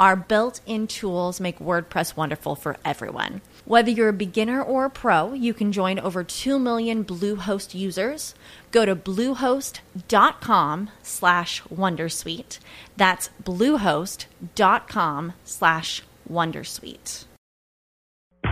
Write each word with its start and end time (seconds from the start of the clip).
Our 0.00 0.16
built 0.16 0.60
in 0.66 0.86
tools 0.88 1.40
make 1.40 1.60
WordPress 1.60 2.16
wonderful 2.16 2.56
for 2.56 2.76
everyone. 2.84 3.42
Whether 3.64 3.90
you're 3.90 4.08
a 4.08 4.12
beginner 4.12 4.60
or 4.60 4.84
a 4.86 4.90
pro, 4.90 5.32
you 5.32 5.54
can 5.54 5.72
join 5.72 5.98
over 5.98 6.24
2 6.24 6.58
million 6.58 7.04
Bluehost 7.04 7.74
users. 7.74 8.34
Go 8.72 8.84
to 8.84 8.96
bluehost.com 8.96 10.90
slash 11.02 11.62
wondersuite. 11.62 12.58
That's 12.96 13.30
bluehost.com 13.42 15.32
slash 15.44 16.02
wondersuite. 16.30 17.24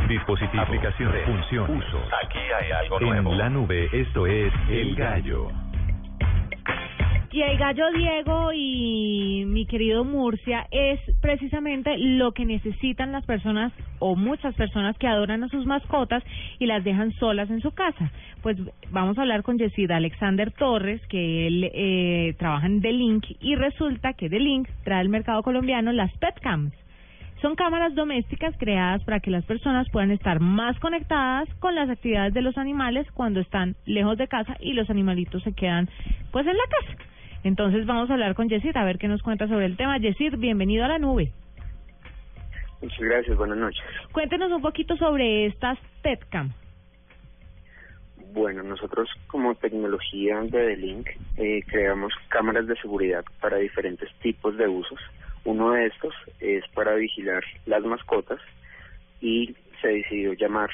Dispositivo, 0.08 0.62
aplicación, 0.62 1.12
función, 1.26 1.70
uso. 1.70 1.98
Aquí 2.24 2.38
hay 2.38 2.70
algo 2.72 3.00
En 3.00 3.38
la 3.38 3.48
nube, 3.48 3.88
esto 3.92 4.26
es 4.26 4.52
El 4.68 4.94
Gallo. 4.94 5.50
Y 7.32 7.40
el 7.40 7.56
gallo 7.56 7.90
Diego 7.92 8.52
y 8.52 9.44
mi 9.46 9.64
querido 9.64 10.04
Murcia 10.04 10.66
es 10.70 11.00
precisamente 11.22 11.96
lo 11.96 12.32
que 12.32 12.44
necesitan 12.44 13.10
las 13.10 13.24
personas 13.24 13.72
o 14.00 14.14
muchas 14.16 14.54
personas 14.54 14.98
que 14.98 15.06
adoran 15.06 15.42
a 15.42 15.48
sus 15.48 15.64
mascotas 15.64 16.22
y 16.58 16.66
las 16.66 16.84
dejan 16.84 17.10
solas 17.12 17.48
en 17.48 17.62
su 17.62 17.70
casa. 17.70 18.12
Pues 18.42 18.58
vamos 18.90 19.16
a 19.16 19.22
hablar 19.22 19.42
con 19.44 19.56
Yesida 19.56 19.96
Alexander 19.96 20.50
Torres, 20.50 21.00
que 21.06 21.46
él 21.46 21.70
eh, 21.72 22.34
trabaja 22.38 22.66
en 22.66 22.82
The 22.82 22.92
Link 22.92 23.24
y 23.40 23.54
resulta 23.54 24.12
que 24.12 24.28
The 24.28 24.38
Link 24.38 24.68
trae 24.84 25.00
al 25.00 25.08
mercado 25.08 25.42
colombiano 25.42 25.90
las 25.90 26.12
Petcams. 26.18 26.74
Son 27.40 27.54
cámaras 27.54 27.94
domésticas 27.94 28.54
creadas 28.58 29.02
para 29.04 29.20
que 29.20 29.30
las 29.30 29.46
personas 29.46 29.88
puedan 29.90 30.10
estar 30.10 30.38
más 30.38 30.78
conectadas 30.80 31.48
con 31.60 31.74
las 31.74 31.88
actividades 31.88 32.34
de 32.34 32.42
los 32.42 32.58
animales 32.58 33.10
cuando 33.14 33.40
están 33.40 33.74
lejos 33.86 34.18
de 34.18 34.28
casa 34.28 34.58
y 34.60 34.74
los 34.74 34.90
animalitos 34.90 35.42
se 35.44 35.54
quedan 35.54 35.88
pues 36.30 36.46
en 36.46 36.56
la 36.58 36.64
casa. 36.68 37.11
Entonces 37.44 37.86
vamos 37.86 38.08
a 38.08 38.12
hablar 38.12 38.34
con 38.34 38.48
Yesid 38.48 38.76
a 38.76 38.84
ver 38.84 38.98
qué 38.98 39.08
nos 39.08 39.22
cuenta 39.22 39.48
sobre 39.48 39.66
el 39.66 39.76
tema. 39.76 39.98
Yesid, 39.98 40.36
bienvenido 40.36 40.84
a 40.84 40.88
la 40.88 40.98
nube. 40.98 41.32
Muchas 42.80 43.00
gracias, 43.00 43.36
buenas 43.36 43.58
noches. 43.58 43.82
Cuéntenos 44.12 44.50
un 44.52 44.62
poquito 44.62 44.96
sobre 44.96 45.46
estas 45.46 45.78
Petcam. 46.02 46.52
Bueno, 48.32 48.62
nosotros 48.62 49.08
como 49.26 49.54
tecnología 49.54 50.40
de 50.40 50.50
The 50.50 50.76
Link 50.76 51.08
eh, 51.36 51.62
creamos 51.66 52.12
cámaras 52.28 52.66
de 52.66 52.76
seguridad 52.76 53.24
para 53.40 53.58
diferentes 53.58 54.08
tipos 54.20 54.56
de 54.56 54.68
usos. 54.68 54.98
Uno 55.44 55.72
de 55.72 55.86
estos 55.86 56.14
es 56.40 56.66
para 56.68 56.94
vigilar 56.94 57.42
las 57.66 57.82
mascotas 57.84 58.40
y 59.20 59.54
se 59.80 59.88
decidió 59.88 60.32
llamar 60.32 60.70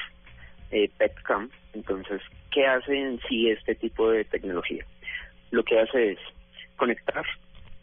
eh, 0.71 0.89
Petcam. 0.97 1.49
Entonces, 1.73 2.21
¿qué 2.51 2.65
hace 2.65 2.95
en 2.97 3.19
sí 3.27 3.49
este 3.49 3.75
tipo 3.75 4.09
de 4.09 4.23
tecnología? 4.23 4.85
Lo 5.51 5.63
que 5.63 5.79
hace 5.79 6.13
es 6.13 6.19
conectar 6.79 7.25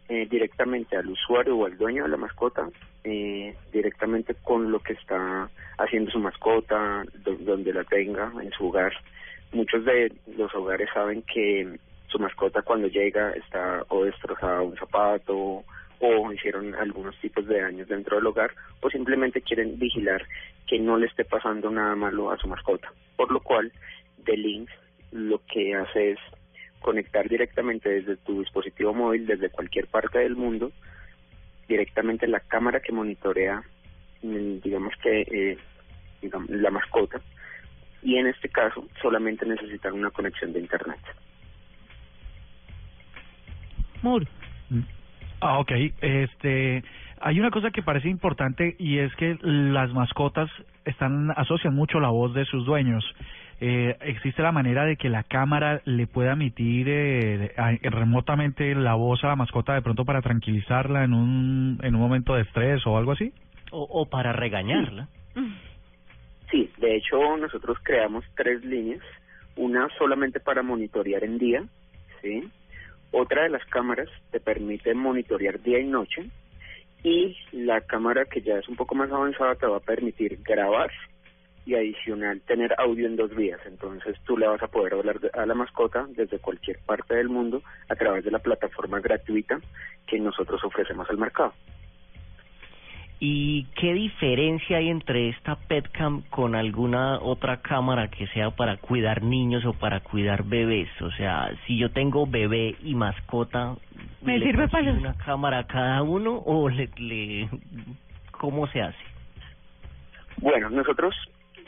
eh, 0.08 0.26
directamente 0.28 0.96
al 0.96 1.08
usuario 1.08 1.56
o 1.56 1.66
al 1.66 1.76
dueño 1.76 2.02
de 2.04 2.08
la 2.10 2.16
mascota 2.16 2.68
eh, 3.04 3.54
directamente 3.72 4.34
con 4.42 4.72
lo 4.72 4.80
que 4.80 4.94
está 4.94 5.48
haciendo 5.78 6.10
su 6.10 6.18
mascota, 6.18 7.04
do- 7.24 7.36
donde 7.40 7.72
la 7.72 7.84
tenga, 7.84 8.32
en 8.42 8.50
su 8.52 8.66
hogar. 8.68 8.92
Muchos 9.52 9.84
de 9.84 10.12
los 10.36 10.52
hogares 10.54 10.88
saben 10.92 11.22
que 11.22 11.78
su 12.08 12.18
mascota 12.18 12.62
cuando 12.62 12.88
llega 12.88 13.30
está 13.32 13.84
o 13.88 14.04
destrozada 14.04 14.62
un 14.62 14.76
zapato 14.76 15.62
o 16.00 16.32
hicieron 16.32 16.74
algunos 16.74 17.16
tipos 17.20 17.46
de 17.46 17.60
daños 17.62 17.88
dentro 17.88 18.16
del 18.16 18.26
hogar 18.26 18.50
o 18.80 18.90
simplemente 18.90 19.40
quieren 19.40 19.78
vigilar 19.78 20.22
que 20.66 20.78
no 20.78 20.96
le 20.98 21.06
esté 21.06 21.24
pasando 21.24 21.70
nada 21.70 21.94
malo 21.94 22.30
a 22.30 22.36
su 22.38 22.48
mascota. 22.48 22.92
Por 23.16 23.30
lo 23.32 23.40
cual, 23.40 23.72
The 24.24 24.36
Link 24.36 24.68
lo 25.12 25.40
que 25.46 25.74
hace 25.74 26.12
es 26.12 26.18
conectar 26.80 27.28
directamente 27.28 27.88
desde 27.88 28.16
tu 28.16 28.40
dispositivo 28.40 28.94
móvil, 28.94 29.26
desde 29.26 29.50
cualquier 29.50 29.86
parte 29.86 30.18
del 30.18 30.36
mundo, 30.36 30.72
directamente 31.68 32.26
la 32.26 32.40
cámara 32.40 32.80
que 32.80 32.92
monitorea, 32.92 33.62
mm, 34.22 34.60
digamos 34.62 34.94
que, 35.02 35.20
eh, 35.22 35.58
digamos, 36.22 36.48
la 36.50 36.70
mascota, 36.70 37.20
y 38.02 38.16
en 38.16 38.28
este 38.28 38.48
caso 38.48 38.86
solamente 39.02 39.44
necesitan 39.46 39.94
una 39.94 40.10
conexión 40.10 40.52
de 40.52 40.60
Internet. 40.60 41.00
Mur. 44.02 44.26
Ah, 45.40 45.58
ok. 45.58 45.72
Este, 46.00 46.84
hay 47.20 47.40
una 47.40 47.50
cosa 47.50 47.70
que 47.70 47.82
parece 47.82 48.08
importante 48.08 48.76
y 48.78 48.98
es 48.98 49.14
que 49.16 49.36
las 49.42 49.92
mascotas 49.92 50.50
están 50.84 51.32
asocian 51.36 51.74
mucho 51.74 52.00
la 52.00 52.08
voz 52.08 52.34
de 52.34 52.44
sus 52.44 52.64
dueños. 52.64 53.04
Eh, 53.58 53.96
existe 54.02 54.42
la 54.42 54.52
manera 54.52 54.84
de 54.84 54.96
que 54.96 55.08
la 55.08 55.22
cámara 55.22 55.80
le 55.86 56.06
pueda 56.06 56.32
emitir 56.32 56.88
eh, 56.88 57.54
remotamente 57.84 58.74
la 58.74 58.94
voz 58.94 59.24
a 59.24 59.28
la 59.28 59.36
mascota 59.36 59.74
de 59.74 59.80
pronto 59.80 60.04
para 60.04 60.20
tranquilizarla 60.20 61.04
en 61.04 61.14
un 61.14 61.80
en 61.82 61.94
un 61.94 62.00
momento 62.00 62.34
de 62.34 62.42
estrés 62.42 62.86
o 62.86 62.98
algo 62.98 63.12
así. 63.12 63.32
O, 63.70 63.82
o 63.82 64.06
para 64.06 64.32
regañarla. 64.32 65.08
Sí, 66.50 66.70
de 66.76 66.96
hecho 66.96 67.36
nosotros 67.38 67.78
creamos 67.82 68.24
tres 68.36 68.64
líneas, 68.64 69.02
una 69.56 69.88
solamente 69.98 70.38
para 70.38 70.62
monitorear 70.62 71.24
en 71.24 71.38
día, 71.38 71.64
¿sí? 72.20 72.48
Otra 73.10 73.44
de 73.44 73.48
las 73.48 73.64
cámaras 73.66 74.08
te 74.30 74.40
permite 74.40 74.92
monitorear 74.94 75.62
día 75.62 75.80
y 75.80 75.86
noche 75.86 76.28
y 77.02 77.36
la 77.52 77.80
cámara 77.80 78.24
que 78.24 78.42
ya 78.42 78.58
es 78.58 78.68
un 78.68 78.76
poco 78.76 78.94
más 78.94 79.10
avanzada 79.10 79.54
te 79.54 79.66
va 79.66 79.78
a 79.78 79.80
permitir 79.80 80.40
grabar 80.42 80.90
y 81.66 81.74
adicional 81.74 82.40
tener 82.42 82.74
audio 82.78 83.06
en 83.06 83.16
dos 83.16 83.34
vías. 83.34 83.60
Entonces 83.66 84.16
tú 84.24 84.38
le 84.38 84.46
vas 84.46 84.62
a 84.62 84.68
poder 84.68 84.94
hablar 84.94 85.20
de- 85.20 85.30
a 85.34 85.44
la 85.44 85.54
mascota 85.54 86.06
desde 86.10 86.38
cualquier 86.38 86.78
parte 86.86 87.14
del 87.16 87.28
mundo 87.28 87.62
a 87.88 87.96
través 87.96 88.24
de 88.24 88.30
la 88.30 88.38
plataforma 88.38 89.00
gratuita 89.00 89.58
que 90.06 90.18
nosotros 90.20 90.62
ofrecemos 90.64 91.10
al 91.10 91.18
mercado. 91.18 91.52
¿Y 93.18 93.64
qué 93.80 93.94
diferencia 93.94 94.76
hay 94.76 94.90
entre 94.90 95.30
esta 95.30 95.56
Petcam 95.56 96.22
con 96.28 96.54
alguna 96.54 97.18
otra 97.20 97.62
cámara 97.62 98.08
que 98.08 98.26
sea 98.28 98.50
para 98.50 98.76
cuidar 98.76 99.22
niños 99.22 99.64
o 99.64 99.72
para 99.72 100.00
cuidar 100.00 100.44
bebés? 100.44 100.88
O 101.00 101.10
sea, 101.12 101.50
si 101.66 101.78
yo 101.78 101.90
tengo 101.90 102.26
bebé 102.26 102.76
y 102.84 102.94
mascota, 102.94 103.74
Me 104.20 104.38
¿le 104.38 104.44
sirve 104.46 104.68
para 104.68 104.92
una 104.92 105.14
cámara 105.14 105.60
a 105.60 105.66
cada 105.66 106.02
uno 106.02 106.42
o 106.44 106.68
le, 106.68 106.90
le 106.98 107.48
cómo 108.32 108.66
se 108.68 108.82
hace? 108.82 108.98
Bueno, 110.36 110.68
nosotros 110.68 111.14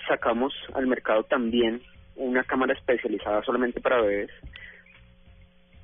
sacamos 0.08 0.52
al 0.74 0.86
mercado 0.86 1.22
también 1.24 1.82
una 2.16 2.42
cámara 2.42 2.72
especializada 2.72 3.42
solamente 3.44 3.80
para 3.80 4.00
bebés, 4.00 4.30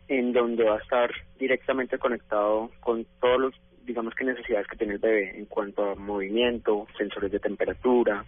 en 0.08 0.32
donde 0.32 0.64
va 0.64 0.76
a 0.76 0.82
estar 0.82 1.10
directamente 1.38 1.98
conectado 1.98 2.70
con 2.80 3.06
todos 3.20 3.40
los, 3.40 3.54
digamos 3.84 4.14
que 4.14 4.24
necesidades 4.24 4.66
que 4.66 4.76
tiene 4.76 4.94
el 4.94 4.98
bebé 4.98 5.38
en 5.38 5.46
cuanto 5.46 5.90
a 5.90 5.94
movimiento, 5.94 6.86
sensores 6.98 7.30
de 7.30 7.38
temperatura, 7.38 8.24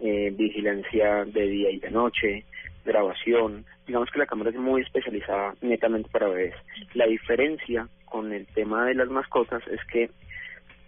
eh, 0.00 0.32
vigilancia 0.34 1.24
de 1.26 1.46
día 1.46 1.70
y 1.70 1.78
de 1.78 1.90
noche, 1.90 2.44
grabación. 2.84 3.64
Digamos 3.86 4.10
que 4.10 4.18
la 4.18 4.26
cámara 4.26 4.50
es 4.50 4.56
muy 4.56 4.82
especializada 4.82 5.54
netamente 5.60 6.08
para 6.08 6.28
bebés. 6.28 6.54
La 6.94 7.06
diferencia 7.06 7.86
con 8.06 8.32
el 8.32 8.46
tema 8.46 8.86
de 8.86 8.94
las 8.94 9.08
mascotas 9.08 9.62
es 9.68 9.80
que 9.92 10.10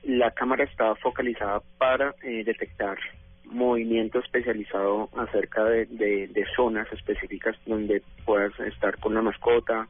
la 0.03 0.31
cámara 0.33 0.65
está 0.65 0.95
focalizada 0.97 1.63
para 1.79 2.15
eh, 2.23 2.43
detectar 2.45 2.99
movimiento 3.55 4.19
especializado 4.19 5.09
acerca 5.17 5.65
de, 5.65 5.87
de, 5.87 6.47
zonas 6.57 6.91
específicas 6.93 7.57
donde 7.67 8.03
puedas 8.25 8.59
estar 8.61 8.99
con 8.99 9.15
la 9.15 9.23
mascota. 9.23 9.89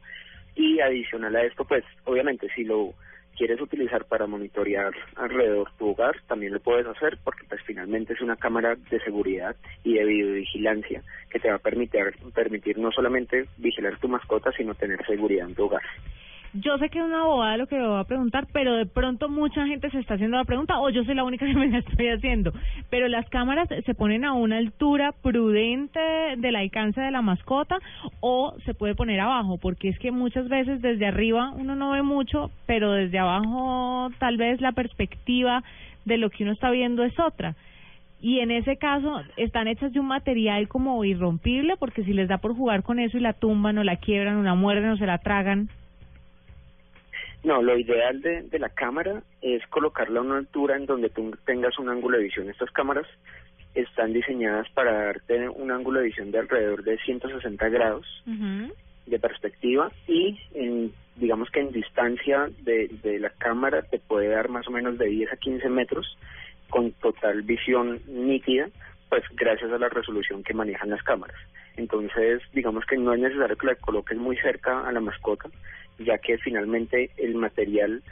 Y 0.54 0.80
adicional 0.80 1.34
a 1.34 1.42
esto 1.44 1.64
pues 1.64 1.84
obviamente 2.04 2.48
si 2.54 2.64
lo 2.64 2.94
quieres 3.36 3.60
utilizar 3.60 4.04
para 4.04 4.26
monitorear 4.26 4.92
alrededor 5.16 5.68
tu 5.76 5.90
hogar 5.90 6.14
también 6.28 6.52
lo 6.52 6.60
puedes 6.60 6.86
hacer 6.86 7.18
porque 7.24 7.44
pues 7.48 7.60
finalmente 7.62 8.12
es 8.12 8.20
una 8.20 8.36
cámara 8.36 8.76
de 8.76 9.00
seguridad 9.00 9.56
y 9.82 9.94
de 9.94 10.04
videovigilancia 10.04 11.02
que 11.30 11.40
te 11.40 11.48
va 11.48 11.56
a 11.56 11.58
permitir 11.58 12.14
permitir 12.32 12.78
no 12.78 12.92
solamente 12.92 13.46
vigilar 13.56 13.98
tu 13.98 14.08
mascota 14.08 14.52
sino 14.52 14.74
tener 14.74 15.04
seguridad 15.04 15.48
en 15.48 15.54
tu 15.56 15.64
hogar 15.64 15.82
Yo 16.56 16.78
sé 16.78 16.88
que 16.88 17.00
es 17.00 17.04
una 17.04 17.24
bobada 17.24 17.56
lo 17.56 17.66
que 17.66 17.80
voy 17.80 17.98
a 17.98 18.04
preguntar, 18.04 18.46
pero 18.52 18.74
de 18.74 18.86
pronto 18.86 19.28
mucha 19.28 19.66
gente 19.66 19.90
se 19.90 19.98
está 19.98 20.14
haciendo 20.14 20.36
la 20.36 20.44
pregunta 20.44 20.78
o 20.78 20.88
yo 20.88 21.02
soy 21.02 21.16
la 21.16 21.24
única 21.24 21.44
que 21.46 21.54
me 21.54 21.68
la 21.68 21.78
estoy 21.78 22.08
haciendo. 22.10 22.52
Pero 22.90 23.08
las 23.08 23.28
cámaras 23.28 23.68
se 23.84 23.94
ponen 23.94 24.24
a 24.24 24.34
una 24.34 24.58
altura 24.58 25.12
prudente 25.20 25.98
del 26.38 26.54
alcance 26.54 27.00
de 27.00 27.10
la 27.10 27.22
mascota 27.22 27.78
o 28.20 28.54
se 28.64 28.72
puede 28.72 28.94
poner 28.94 29.18
abajo, 29.18 29.58
porque 29.58 29.88
es 29.88 29.98
que 29.98 30.12
muchas 30.12 30.48
veces 30.48 30.80
desde 30.80 31.06
arriba 31.06 31.50
uno 31.56 31.74
no 31.74 31.90
ve 31.90 32.02
mucho, 32.02 32.52
pero 32.66 32.92
desde 32.92 33.18
abajo 33.18 34.10
tal 34.20 34.36
vez 34.36 34.60
la 34.60 34.70
perspectiva 34.70 35.64
de 36.04 36.18
lo 36.18 36.30
que 36.30 36.44
uno 36.44 36.52
está 36.52 36.70
viendo 36.70 37.02
es 37.02 37.18
otra. 37.18 37.56
Y 38.20 38.38
en 38.38 38.52
ese 38.52 38.76
caso 38.76 39.22
están 39.36 39.66
hechas 39.66 39.92
de 39.92 39.98
un 39.98 40.06
material 40.06 40.68
como 40.68 41.04
irrompible, 41.04 41.76
porque 41.78 42.04
si 42.04 42.12
les 42.12 42.28
da 42.28 42.38
por 42.38 42.54
jugar 42.54 42.84
con 42.84 43.00
eso 43.00 43.18
y 43.18 43.20
la 43.20 43.32
tumban 43.32 43.76
o 43.76 43.82
la 43.82 43.96
quiebran 43.96 44.36
o 44.36 44.42
la 44.44 44.54
muerden 44.54 44.90
o 44.90 44.96
se 44.96 45.06
la 45.06 45.18
tragan. 45.18 45.68
No, 47.44 47.62
lo 47.62 47.78
ideal 47.78 48.22
de, 48.22 48.42
de 48.42 48.58
la 48.58 48.70
cámara 48.70 49.22
es 49.42 49.64
colocarla 49.68 50.20
a 50.20 50.22
una 50.22 50.38
altura 50.38 50.76
en 50.76 50.86
donde 50.86 51.10
tú 51.10 51.30
tengas 51.44 51.78
un 51.78 51.90
ángulo 51.90 52.16
de 52.16 52.24
visión. 52.24 52.48
Estas 52.48 52.70
cámaras 52.70 53.06
están 53.74 54.12
diseñadas 54.12 54.68
para 54.70 54.92
darte 54.92 55.48
un 55.48 55.70
ángulo 55.70 56.00
de 56.00 56.06
visión 56.06 56.30
de 56.30 56.38
alrededor 56.38 56.84
de 56.84 56.96
160 56.98 57.68
grados 57.68 58.06
de 59.06 59.18
perspectiva 59.18 59.92
y 60.06 60.38
en, 60.54 60.92
digamos 61.16 61.50
que 61.50 61.60
en 61.60 61.72
distancia 61.72 62.48
de, 62.62 62.88
de 63.02 63.18
la 63.18 63.30
cámara 63.30 63.82
te 63.82 63.98
puede 63.98 64.28
dar 64.28 64.48
más 64.48 64.66
o 64.68 64.70
menos 64.70 64.96
de 64.96 65.06
10 65.06 65.32
a 65.32 65.36
15 65.36 65.68
metros 65.68 66.16
con 66.70 66.92
total 66.92 67.42
visión 67.42 68.00
nítida, 68.06 68.68
pues 69.08 69.22
gracias 69.36 69.70
a 69.70 69.78
la 69.78 69.88
resolución 69.88 70.42
que 70.42 70.54
manejan 70.54 70.90
las 70.90 71.02
cámaras. 71.02 71.36
Entonces, 71.76 72.40
digamos 72.52 72.84
que 72.86 72.96
no 72.96 73.12
es 73.12 73.20
necesario 73.20 73.56
que 73.56 73.66
la 73.66 73.74
coloques 73.74 74.16
muy 74.16 74.36
cerca 74.36 74.86
a 74.86 74.92
la 74.92 75.00
mascota, 75.00 75.48
ya 75.98 76.18
que 76.18 76.38
finalmente 76.38 77.10
el 77.16 77.34
material, 77.34 78.02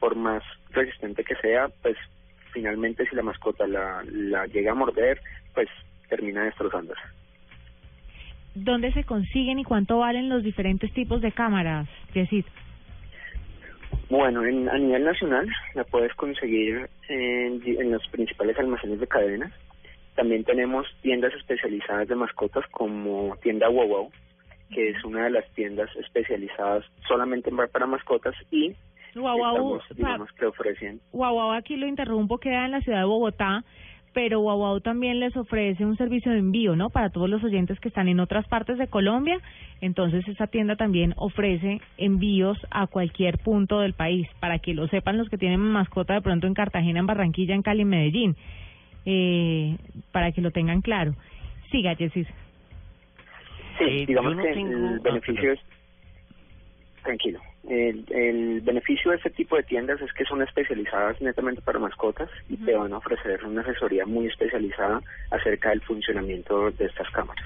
por 0.00 0.16
más 0.16 0.42
resistente 0.70 1.24
que 1.24 1.36
sea, 1.36 1.68
pues 1.82 1.96
finalmente 2.52 3.06
si 3.08 3.16
la 3.16 3.22
mascota 3.22 3.66
la, 3.66 4.04
la 4.10 4.46
llega 4.46 4.72
a 4.72 4.74
morder, 4.74 5.20
pues 5.54 5.68
termina 6.08 6.44
destrozándose. 6.44 7.00
¿Dónde 8.54 8.92
se 8.92 9.04
consiguen 9.04 9.58
y 9.58 9.64
cuánto 9.64 9.98
valen 9.98 10.28
los 10.28 10.44
diferentes 10.44 10.92
tipos 10.92 11.20
de 11.20 11.32
cámaras, 11.32 11.88
Yesid? 12.14 12.44
Bueno, 14.08 14.44
en, 14.44 14.68
a 14.68 14.78
nivel 14.78 15.04
nacional 15.04 15.48
la 15.74 15.84
puedes 15.84 16.14
conseguir 16.14 16.88
en, 17.08 17.62
en 17.66 17.90
los 17.90 18.06
principales 18.08 18.56
almacenes 18.58 19.00
de 19.00 19.06
cadena. 19.08 19.50
También 20.14 20.44
tenemos 20.44 20.86
tiendas 21.02 21.34
especializadas 21.34 22.06
de 22.06 22.14
mascotas 22.14 22.64
como 22.70 23.36
tienda 23.42 23.68
Wow 23.68 23.88
Wow, 23.88 24.12
que 24.74 24.90
es 24.90 25.04
una 25.04 25.24
de 25.24 25.30
las 25.30 25.48
tiendas 25.52 25.88
especializadas 25.96 26.84
solamente 27.06 27.50
en 27.50 27.56
para 27.56 27.86
mascotas 27.86 28.34
y 28.50 28.74
Wow, 29.14 29.46
estamos, 29.46 29.82
digamos 29.94 30.32
que 30.32 30.46
ofrecen 30.46 31.00
Wow 31.12 31.34
Wow, 31.34 31.52
aquí 31.52 31.76
lo 31.76 31.86
interrumpo, 31.86 32.38
queda 32.38 32.64
en 32.64 32.72
la 32.72 32.80
ciudad 32.80 32.98
de 32.98 33.04
Bogotá, 33.04 33.62
pero 34.12 34.40
Wow 34.40 34.80
también 34.80 35.20
les 35.20 35.36
ofrece 35.36 35.84
un 35.84 35.96
servicio 35.96 36.32
de 36.32 36.38
envío, 36.38 36.74
¿no? 36.74 36.90
Para 36.90 37.10
todos 37.10 37.30
los 37.30 37.42
oyentes 37.44 37.78
que 37.78 37.88
están 37.88 38.08
en 38.08 38.18
otras 38.18 38.46
partes 38.48 38.76
de 38.78 38.88
Colombia. 38.88 39.38
Entonces, 39.80 40.26
esa 40.26 40.46
tienda 40.48 40.76
también 40.76 41.14
ofrece 41.16 41.80
envíos 41.96 42.58
a 42.70 42.86
cualquier 42.86 43.38
punto 43.38 43.80
del 43.80 43.92
país, 43.92 44.28
para 44.40 44.58
que 44.58 44.74
lo 44.74 44.88
sepan 44.88 45.18
los 45.18 45.28
que 45.28 45.38
tienen 45.38 45.60
mascota 45.60 46.14
de 46.14 46.20
pronto 46.20 46.46
en 46.46 46.54
Cartagena, 46.54 47.00
en 47.00 47.06
Barranquilla, 47.06 47.54
en 47.54 47.62
Cali, 47.62 47.82
en 47.82 47.88
Medellín, 47.88 48.36
eh, 49.04 49.76
para 50.12 50.32
que 50.32 50.40
lo 50.40 50.50
tengan 50.50 50.80
claro. 50.80 51.14
Siga, 51.70 51.94
Jessis. 51.96 52.28
Sí, 53.78 53.84
Eh, 53.84 54.04
digamos 54.06 54.36
no 54.36 54.42
que 54.42 54.52
tengo- 54.52 54.70
el 54.72 54.94
ah, 54.96 55.00
beneficio 55.02 55.52
es... 55.52 55.60
Tranquilo. 57.02 57.40
El, 57.68 58.04
el 58.10 58.60
beneficio 58.62 59.10
de 59.10 59.18
este 59.18 59.30
tipo 59.30 59.56
de 59.56 59.62
tiendas 59.62 60.00
es 60.00 60.12
que 60.14 60.24
son 60.24 60.42
especializadas 60.42 61.20
netamente 61.20 61.60
para 61.62 61.78
mascotas 61.78 62.30
y 62.48 62.56
te 62.58 62.74
van 62.74 62.92
a 62.92 62.98
ofrecer 62.98 63.44
una 63.44 63.60
asesoría 63.62 64.06
muy 64.06 64.26
especializada 64.26 65.02
acerca 65.30 65.70
del 65.70 65.80
funcionamiento 65.82 66.70
de 66.70 66.84
estas 66.86 67.08
cámaras. 67.10 67.44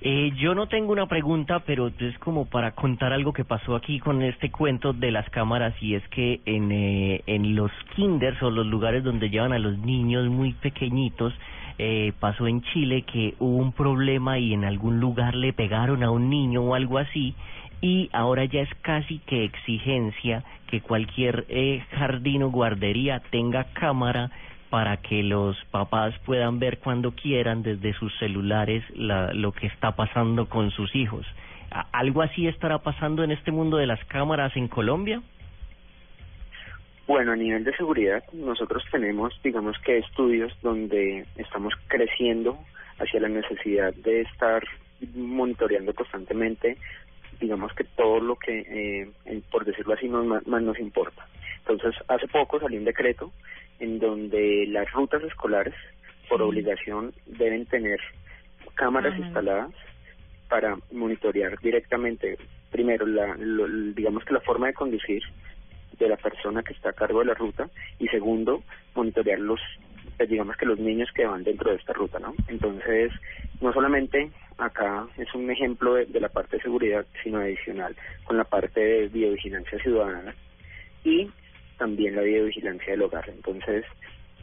Eh, 0.00 0.32
yo 0.36 0.54
no 0.54 0.68
tengo 0.68 0.92
una 0.92 1.06
pregunta, 1.06 1.60
pero 1.60 1.88
es 1.98 2.18
como 2.18 2.44
para 2.44 2.72
contar 2.72 3.12
algo 3.12 3.32
que 3.32 3.44
pasó 3.44 3.74
aquí 3.74 3.98
con 4.00 4.20
este 4.22 4.50
cuento 4.50 4.92
de 4.92 5.10
las 5.10 5.28
cámaras 5.30 5.74
y 5.80 5.94
es 5.94 6.06
que 6.08 6.40
en, 6.44 6.70
eh, 6.70 7.22
en 7.26 7.56
los 7.56 7.70
kinders 7.96 8.40
o 8.42 8.50
los 8.50 8.66
lugares 8.66 9.02
donde 9.02 9.30
llevan 9.30 9.52
a 9.54 9.58
los 9.58 9.78
niños 9.78 10.28
muy 10.28 10.52
pequeñitos, 10.52 11.32
eh, 11.78 12.12
pasó 12.20 12.46
en 12.46 12.62
Chile 12.62 13.02
que 13.02 13.34
hubo 13.38 13.56
un 13.56 13.72
problema 13.72 14.38
y 14.38 14.52
en 14.54 14.64
algún 14.64 15.00
lugar 15.00 15.34
le 15.34 15.52
pegaron 15.52 16.02
a 16.02 16.10
un 16.10 16.30
niño 16.30 16.62
o 16.62 16.74
algo 16.74 16.98
así 16.98 17.34
y 17.80 18.08
ahora 18.12 18.44
ya 18.44 18.60
es 18.62 18.70
casi 18.82 19.18
que 19.20 19.44
exigencia 19.44 20.44
que 20.68 20.80
cualquier 20.80 21.44
eh, 21.48 21.82
jardín 21.90 22.42
o 22.44 22.50
guardería 22.50 23.20
tenga 23.30 23.64
cámara 23.74 24.30
para 24.70 24.96
que 24.98 25.22
los 25.22 25.56
papás 25.70 26.14
puedan 26.24 26.58
ver 26.58 26.78
cuando 26.78 27.12
quieran 27.12 27.62
desde 27.62 27.92
sus 27.94 28.12
celulares 28.18 28.82
la, 28.96 29.32
lo 29.32 29.52
que 29.52 29.66
está 29.66 29.92
pasando 29.92 30.48
con 30.48 30.70
sus 30.70 30.94
hijos. 30.96 31.26
¿A- 31.70 31.86
¿Algo 31.92 32.22
así 32.22 32.46
estará 32.48 32.78
pasando 32.78 33.22
en 33.22 33.30
este 33.30 33.52
mundo 33.52 33.76
de 33.76 33.86
las 33.86 34.02
cámaras 34.06 34.56
en 34.56 34.68
Colombia? 34.68 35.20
Bueno, 37.06 37.32
a 37.32 37.36
nivel 37.36 37.64
de 37.64 37.76
seguridad, 37.76 38.24
nosotros 38.32 38.82
tenemos, 38.90 39.38
digamos 39.42 39.76
que 39.84 39.98
estudios 39.98 40.52
donde 40.62 41.26
estamos 41.36 41.74
creciendo 41.88 42.58
hacia 42.98 43.20
la 43.20 43.28
necesidad 43.28 43.92
de 43.94 44.22
estar 44.22 44.62
monitoreando 45.14 45.92
constantemente, 45.94 46.78
digamos 47.40 47.72
que 47.74 47.84
todo 47.84 48.20
lo 48.20 48.36
que, 48.36 49.10
eh, 49.26 49.40
por 49.50 49.64
decirlo 49.66 49.94
así, 49.94 50.08
nos, 50.08 50.46
más 50.46 50.62
nos 50.62 50.78
importa. 50.78 51.26
Entonces, 51.58 51.94
hace 52.08 52.26
poco 52.28 52.58
salió 52.58 52.78
un 52.78 52.84
decreto 52.86 53.32
en 53.80 53.98
donde 53.98 54.66
las 54.68 54.90
rutas 54.92 55.22
escolares, 55.24 55.74
por 56.28 56.40
obligación, 56.40 57.12
deben 57.26 57.66
tener 57.66 58.00
cámaras 58.74 59.18
instaladas 59.18 59.70
para 60.48 60.78
monitorear 60.92 61.58
directamente, 61.60 62.38
primero, 62.70 63.04
la, 63.06 63.34
lo- 63.38 63.68
digamos 63.92 64.24
que 64.24 64.32
la 64.34 64.40
forma 64.40 64.68
de 64.68 64.74
conducir 64.74 65.22
de 65.98 66.08
la 66.08 66.16
persona 66.16 66.62
que 66.62 66.72
está 66.72 66.90
a 66.90 66.94
cargo 66.94 67.20
de 67.20 67.26
la 67.26 67.34
ruta 67.34 67.68
y 67.98 68.08
segundo, 68.08 68.62
monitorear 68.94 69.38
los, 69.38 69.60
pues, 70.16 70.28
digamos 70.28 70.56
que 70.56 70.66
los 70.66 70.78
niños 70.78 71.10
que 71.14 71.26
van 71.26 71.44
dentro 71.44 71.70
de 71.70 71.76
esta 71.76 71.92
ruta, 71.92 72.18
¿no? 72.18 72.34
Entonces, 72.48 73.12
no 73.60 73.72
solamente 73.72 74.30
acá 74.58 75.06
es 75.16 75.32
un 75.34 75.50
ejemplo 75.50 75.94
de, 75.94 76.20
la 76.20 76.28
parte 76.28 76.56
de 76.56 76.62
seguridad, 76.62 77.04
sino 77.22 77.38
adicional 77.38 77.96
con 78.24 78.36
la 78.36 78.44
parte 78.44 78.80
de 78.80 79.08
biovigilancia 79.08 79.78
ciudadana 79.80 80.34
y 81.04 81.30
también 81.78 82.16
la 82.16 82.22
videovigilancia 82.22 82.92
del 82.92 83.02
hogar. 83.02 83.28
Entonces, 83.28 83.84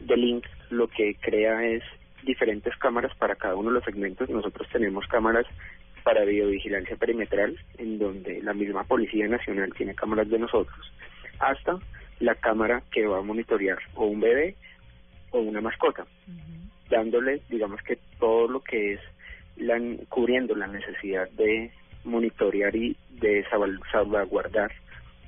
The 0.06 0.16
Link 0.16 0.44
lo 0.70 0.88
que 0.88 1.16
crea 1.20 1.64
es 1.64 1.82
diferentes 2.24 2.76
cámaras 2.76 3.14
para 3.16 3.34
cada 3.36 3.56
uno 3.56 3.70
de 3.70 3.74
los 3.74 3.84
segmentos. 3.84 4.28
Nosotros 4.28 4.68
tenemos 4.70 5.06
cámaras 5.06 5.46
para 6.02 6.24
videovigilancia 6.24 6.96
perimetral, 6.96 7.58
en 7.78 7.98
donde 7.98 8.42
la 8.42 8.54
misma 8.54 8.84
Policía 8.84 9.28
Nacional 9.28 9.72
tiene 9.76 9.94
cámaras 9.94 10.28
de 10.28 10.38
nosotros, 10.38 10.92
hasta 11.42 11.78
la 12.20 12.34
cámara 12.36 12.82
que 12.92 13.06
va 13.06 13.18
a 13.18 13.22
monitorear 13.22 13.78
o 13.94 14.06
un 14.06 14.20
bebé 14.20 14.54
o 15.30 15.40
una 15.40 15.60
mascota, 15.60 16.06
dándole, 16.90 17.40
digamos 17.48 17.80
que 17.82 17.98
todo 18.18 18.48
lo 18.48 18.60
que 18.60 18.94
es 18.94 19.00
la, 19.56 19.78
cubriendo 20.08 20.54
la 20.54 20.66
necesidad 20.66 21.28
de 21.30 21.70
monitorear 22.04 22.74
y 22.76 22.96
de 23.20 23.44
salva- 23.50 23.80
salvaguardar 23.90 24.70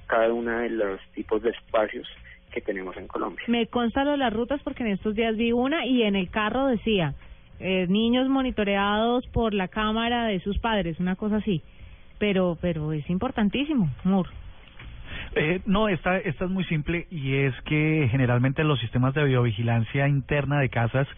cada 0.07 0.33
uno 0.33 0.59
de 0.59 0.71
los 0.71 1.01
tipos 1.15 1.43
de 1.43 1.51
espacios 1.51 2.07
que 2.53 2.61
tenemos 2.61 2.97
en 2.97 3.09
Colombia. 3.09 3.45
Me 3.49 3.67
consta 3.67 4.05
lo 4.05 4.13
de 4.13 4.19
las 4.19 4.33
rutas 4.33 4.61
porque 4.63 4.83
en 4.85 4.91
estos 4.91 5.15
días 5.15 5.37
vi 5.37 5.53
una 5.53 5.87
y 5.87 6.03
en 6.03 6.15
el 6.15 6.31
carro 6.31 6.67
decía 6.67 7.15
eh, 7.61 7.87
niños 7.89 8.29
monitoreados 8.29 9.27
por 9.29 9.55
la 9.55 9.69
cámara 9.69 10.27
de 10.27 10.41
sus 10.41 10.59
padres, 10.59 11.01
una 11.01 11.17
cosa 11.17 11.37
así. 11.37 11.63
Pero, 12.19 12.57
pero 12.61 12.93
es 12.93 13.09
importantísimo, 13.11 13.89
Moore. 14.05 14.31
Eh, 15.37 15.61
no, 15.67 15.89
esta, 15.89 16.19
esta 16.19 16.45
es 16.45 16.51
muy 16.51 16.65
simple 16.65 17.07
y 17.11 17.35
es 17.37 17.55
que 17.63 18.09
generalmente 18.11 18.63
los 18.63 18.79
sistemas 18.81 19.15
de 19.15 19.25
biovigilancia 19.25 20.07
interna 20.07 20.61
de 20.61 20.69
casas 20.69 21.09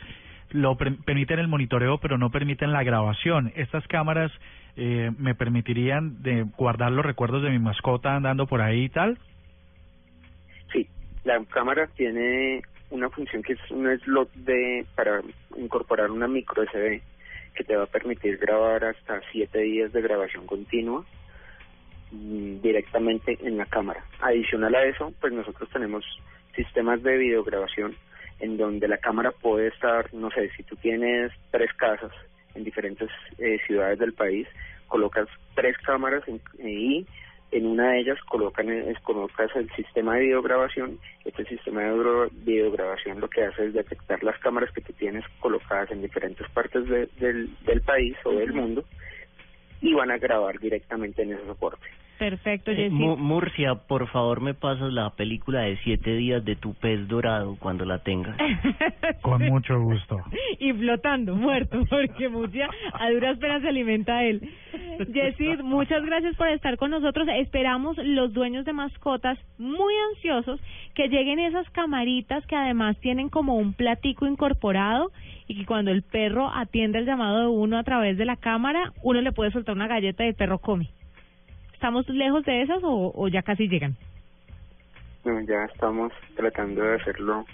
lo 0.50 0.76
per- 0.76 0.96
permiten 1.04 1.38
el 1.38 1.49
monitoreo, 1.49 1.99
pero 1.99 2.16
no 2.16 2.30
permiten 2.30 2.73
la 2.73 2.82
grabación. 2.82 3.52
Estas 3.56 3.87
cámaras 3.88 4.32
eh, 4.76 5.11
me 5.18 5.35
permitirían 5.35 6.23
de 6.23 6.44
guardar 6.56 6.92
los 6.92 7.04
recuerdos 7.04 7.42
de 7.42 7.50
mi 7.50 7.58
mascota 7.58 8.16
andando 8.16 8.46
por 8.46 8.62
ahí 8.62 8.85
y 8.85 8.88
tal. 8.88 9.18
Sí, 10.73 10.88
la 11.25 11.42
cámara 11.44 11.88
tiene 11.96 12.62
una 12.90 13.11
función 13.11 13.42
que 13.42 13.54
es 13.54 13.70
un 13.70 13.87
slot 14.00 14.32
de 14.35 14.87
para 14.94 15.20
incorporar 15.56 16.11
una 16.11 16.28
micro 16.28 16.62
SD 16.62 17.02
que 17.54 17.64
te 17.64 17.76
va 17.76 17.85
a 17.85 17.88
permitir 17.88 18.38
grabar 18.38 18.85
hasta 18.85 19.20
siete 19.32 19.61
días 19.61 19.92
de 19.92 20.00
grabación 20.00 20.46
continua 20.46 21.04
directamente 22.62 23.38
en 23.42 23.56
la 23.58 23.66
cámara. 23.66 24.04
Adicional 24.20 24.75
a 24.75 24.85
eso, 24.85 25.12
pues 25.20 25.32
nosotros 25.32 25.68
tenemos 25.73 26.04
sistemas 26.54 27.02
de 27.02 27.16
videograbación 27.18 27.94
en 28.40 28.56
donde 28.56 28.88
la 28.88 28.99
cámara 28.99 29.30
puede 29.30 29.68
estar, 29.68 30.12
no 30.12 30.30
sé, 30.30 30.50
si 30.56 30.62
tú 30.62 30.76
tienes 30.76 31.32
tres 31.50 31.73
casas 31.75 32.12
en 32.54 32.64
diferentes 32.64 33.08
eh, 33.38 33.58
ciudades 33.66 33.99
del 33.99 34.12
país, 34.12 34.46
colocas 34.88 35.28
tres 35.54 35.76
cámaras 35.78 36.23
en- 36.28 36.40
y 36.66 37.06
En 37.52 37.64
una 37.64 37.92
de 37.92 38.00
ellas 38.00 38.18
colocan 38.28 38.68
es, 38.68 38.99
colocas 39.02 39.49
el 39.54 39.70
sistema 39.76 40.14
de 40.16 40.23
videograbación. 40.23 40.99
Este 41.25 41.44
sistema 41.44 41.80
de 41.82 41.92
video- 41.92 42.28
videograbación 42.44 43.20
lo 43.20 43.28
que 43.30 43.44
hace 43.44 43.66
es 43.66 43.73
detectar 43.73 44.20
las 44.25 44.37
cámaras 44.40 44.73
que 44.73 44.80
tú 44.80 44.92
tienes 44.94 45.25
colocadas 45.38 45.92
en 45.92 46.02
diferentes 46.02 46.46
partes 46.50 46.88
de- 46.88 47.06
del, 47.20 47.49
del 47.64 47.80
país 47.82 48.16
o 48.25 48.32
del 48.32 48.52
mundo 48.52 48.85
y 49.80 49.94
van 49.94 50.11
a 50.11 50.18
grabar 50.18 50.58
directamente 50.58 51.23
en 51.23 51.35
ese 51.35 51.46
soporte. 51.46 51.87
Perfecto, 52.18 52.70
Eh, 52.70 52.76
Jessy. 52.76 52.94
Mu- 52.94 53.16
Murcia, 53.16 53.75
por 53.75 54.08
favor 54.08 54.40
me 54.40 54.54
pasas 54.54 54.92
la 54.92 55.11
película 55.11 55.61
de 55.62 55.76
siete 55.85 56.14
días 56.16 56.44
de 56.44 56.56
tu 56.56 56.73
pez 56.75 57.06
dorado 57.08 57.56
cuando 57.58 57.85
la 57.85 57.99
tengas. 57.99 58.37
Con 59.23 59.42
mucho 59.46 59.78
gusto. 59.80 60.18
y 60.58 60.73
flotando, 60.73 61.35
muerto, 61.37 61.80
porque 61.90 62.28
Murcia 62.28 62.68
a 62.94 63.11
duras 63.11 63.38
penas 63.38 63.62
se 63.62 63.68
alimenta 63.68 64.23
él. 64.25 64.49
Jessy, 65.12 65.56
muchas 65.62 66.04
gracias 66.04 66.35
por 66.37 66.49
estar 66.49 66.76
con 66.78 66.90
nosotros. 66.90 67.28
Esperamos 67.37 67.96
los 67.99 68.32
dueños 68.32 68.64
de 68.64 68.73
mascotas 68.73 69.38
muy 69.58 69.92
ansiosos 70.14 70.58
que 70.94 71.08
lleguen 71.08 71.38
esas 71.38 71.68
camaritas 71.70 72.46
que 72.46 72.56
además 72.56 72.99
tienen 73.00 73.28
como 73.28 73.56
un 73.56 73.75
platico 73.75 74.26
incorporado 74.26 75.11
y 75.49 75.54
que 75.58 75.66
cuando 75.66 75.90
el 75.90 76.02
perro 76.02 76.50
atiende 76.52 76.99
el 76.99 77.04
llamado 77.06 77.40
de 77.40 77.46
uno 77.49 77.78
a 77.78 77.85
través 77.85 78.16
de 78.16 78.25
la 78.25 78.37
cámara, 78.37 78.92
uno 79.02 79.20
le 79.20 79.32
puede 79.32 79.50
soltar 79.50 79.75
una 79.76 79.87
galleta 79.87 80.25
y 80.25 80.28
el 80.28 80.35
perro 80.35 80.58
come. 80.58 80.88
¿Estamos 81.87 82.09
lejos 82.09 82.45
de 82.45 82.62
esas 82.62 82.83
o, 82.83 83.12
o 83.14 83.28
ya 83.28 83.43
casi 83.43 83.69
llegan? 83.69 83.95
No, 85.25 85.40
ya 85.43 85.66
estamos 85.73 86.12
tratando 86.35 86.83
de 86.83 86.97
hacerlo 86.97 87.45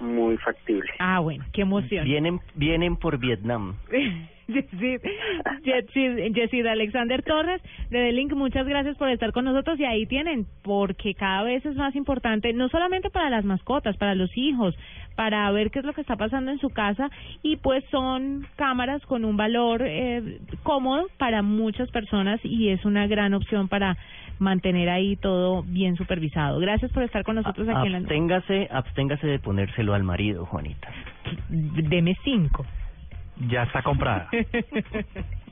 muy 0.00 0.36
factible. 0.38 0.90
Ah, 0.98 1.20
bueno, 1.20 1.44
qué 1.52 1.60
emoción. 1.60 2.04
Vienen, 2.04 2.40
vienen 2.56 2.96
por 2.96 3.16
Vietnam. 3.16 3.76
Yesid, 6.32 6.66
Alexander 6.66 7.22
Torres 7.22 7.60
de 7.90 7.98
The 7.98 8.12
Link, 8.12 8.32
muchas 8.34 8.66
gracias 8.66 8.96
por 8.96 9.08
estar 9.08 9.32
con 9.32 9.44
nosotros 9.44 9.78
y 9.80 9.84
ahí 9.84 10.06
tienen, 10.06 10.46
porque 10.62 11.14
cada 11.14 11.42
vez 11.42 11.66
es 11.66 11.76
más 11.76 11.96
importante, 11.96 12.52
no 12.52 12.68
solamente 12.68 13.10
para 13.10 13.30
las 13.30 13.44
mascotas, 13.44 13.96
para 13.96 14.14
los 14.14 14.30
hijos, 14.36 14.76
para 15.16 15.50
ver 15.50 15.70
qué 15.70 15.80
es 15.80 15.84
lo 15.84 15.94
que 15.94 16.02
está 16.02 16.16
pasando 16.16 16.50
en 16.52 16.58
su 16.58 16.70
casa 16.70 17.10
y 17.42 17.56
pues 17.56 17.84
son 17.90 18.46
cámaras 18.56 19.04
con 19.06 19.24
un 19.24 19.36
valor 19.36 19.82
eh, 19.84 20.38
cómodo 20.62 21.06
para 21.18 21.42
muchas 21.42 21.90
personas 21.90 22.38
y 22.44 22.68
es 22.68 22.84
una 22.84 23.06
gran 23.06 23.34
opción 23.34 23.68
para 23.68 23.96
mantener 24.38 24.90
ahí 24.90 25.16
todo 25.16 25.62
bien 25.62 25.96
supervisado. 25.96 26.58
Gracias 26.60 26.92
por 26.92 27.02
estar 27.02 27.24
con 27.24 27.36
nosotros 27.36 27.66
aquí 27.68 27.86
en 27.86 27.92
la... 27.92 27.98
Absténgase, 27.98 28.68
absténgase 28.70 29.26
de 29.26 29.38
ponérselo 29.38 29.94
al 29.94 30.02
marido, 30.02 30.44
Juanita. 30.44 30.88
Deme 31.48 32.14
cinco. 32.22 32.66
Ya 33.36 33.64
está 33.64 33.82
comprada. 33.82 34.28